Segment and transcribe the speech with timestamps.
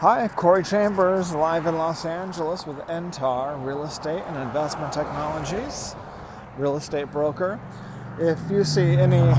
[0.00, 5.94] Hi, Corey Chambers, live in Los Angeles with NTAR Real Estate and Investment Technologies,
[6.56, 7.60] real estate broker.
[8.18, 9.34] If you see any, uh,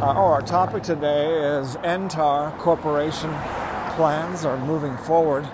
[0.00, 3.30] oh, our topic today is NTAR Corporation
[3.94, 5.48] plans are moving forward.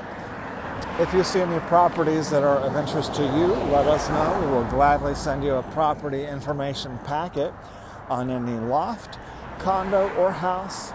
[0.99, 4.41] If you see any properties that are of interest to you, let us know.
[4.41, 7.53] We will gladly send you a property information packet
[8.09, 9.19] on any loft,
[9.59, 10.95] condo, or house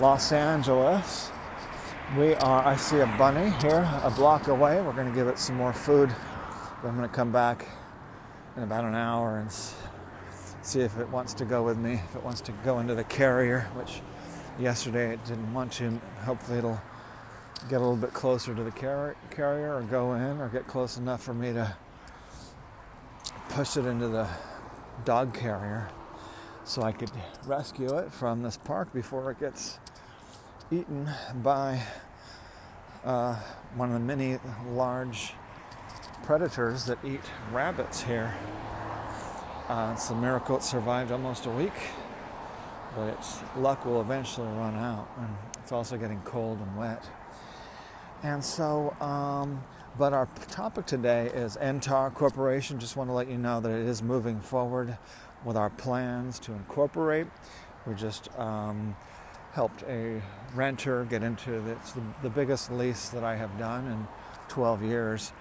[0.00, 1.30] Los Angeles.
[2.16, 4.80] We are, I see a bunny here a block away.
[4.80, 6.10] We're going to give it some more food.
[6.80, 7.66] But I'm going to come back
[8.56, 9.50] in about an hour and
[10.62, 13.04] see if it wants to go with me, if it wants to go into the
[13.04, 14.00] carrier, which
[14.58, 16.00] yesterday it didn't want to.
[16.24, 16.80] Hopefully it'll
[17.68, 20.96] get a little bit closer to the car- carrier or go in or get close
[20.96, 21.76] enough for me to
[23.50, 24.26] push it into the
[25.04, 25.88] dog carrier
[26.64, 27.10] so I could
[27.46, 29.78] rescue it from this park before it gets
[30.70, 31.10] eaten
[31.42, 31.82] by
[33.04, 33.34] uh,
[33.74, 34.38] one of the many
[34.70, 35.34] large
[36.22, 37.20] predators that eat
[37.52, 38.34] rabbits here.
[39.68, 41.72] Uh, it's a miracle it survived almost a week,
[42.94, 47.04] but its luck will eventually run out, and it's also getting cold and wet.
[48.22, 49.64] And so, um,
[49.98, 52.78] but our topic today is NTAR Corporation.
[52.78, 54.96] Just want to let you know that it is moving forward
[55.44, 57.26] with our plans to incorporate.
[57.86, 58.96] We just um,
[59.52, 60.22] helped a
[60.54, 61.66] renter get into it.
[61.72, 64.06] It's the, the, biggest lease that I have done in
[64.48, 65.32] 12 years.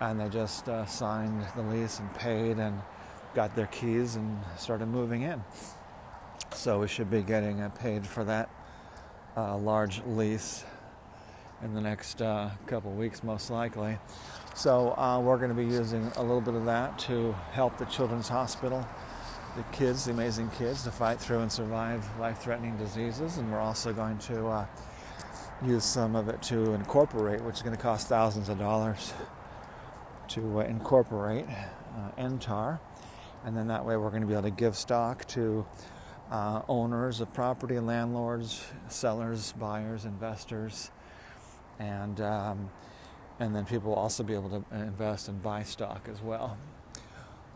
[0.00, 2.80] And they just uh, signed the lease and paid and
[3.34, 5.42] got their keys and started moving in.
[6.54, 8.48] So we should be getting uh, paid for that
[9.36, 10.64] uh, large lease
[11.62, 13.98] in the next uh, couple weeks, most likely.
[14.54, 17.84] So uh, we're going to be using a little bit of that to help the
[17.86, 18.86] Children's Hospital
[19.58, 23.38] the kids, the amazing kids, to fight through and survive life threatening diseases.
[23.38, 24.66] And we're also going to uh,
[25.66, 29.12] use some of it to incorporate, which is going to cost thousands of dollars
[30.28, 32.78] to uh, incorporate uh, NTAR.
[33.44, 35.66] And then that way we're going to be able to give stock to
[36.30, 40.92] uh, owners of property, landlords, sellers, buyers, investors,
[41.80, 42.70] and um,
[43.40, 46.56] and then people will also be able to invest and buy stock as well.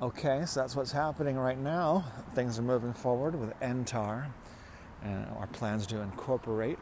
[0.02, 2.04] Okay, so that's what's happening right now.
[2.34, 4.26] Things are moving forward with NTAR
[5.04, 6.76] and our plans to incorporate.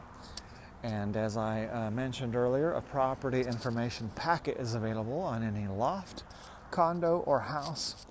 [0.81, 6.23] And as I uh, mentioned earlier, a property information packet is available on any loft,
[6.71, 8.07] condo, or house,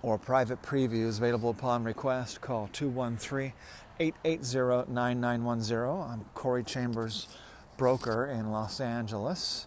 [0.00, 2.40] or private previews available upon request.
[2.40, 3.52] Call 213
[3.98, 6.08] 880 9910.
[6.08, 7.26] I'm Corey Chambers,
[7.76, 9.66] broker in Los Angeles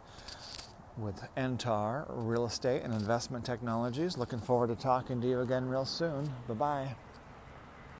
[0.97, 4.17] with NTAR Real Estate and Investment Technologies.
[4.17, 6.33] Looking forward to talking to you again real soon.
[6.47, 6.95] Bye bye.